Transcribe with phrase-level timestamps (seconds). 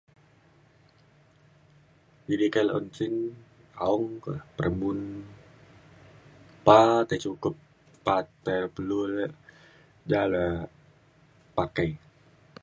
[2.33, 3.15] idi kak launching
[3.85, 4.99] aong ke perembun
[6.65, 6.77] pa
[7.07, 7.55] tei cukup
[8.05, 9.25] pat pe perlu re
[10.09, 10.43] ja le
[11.57, 11.91] pakai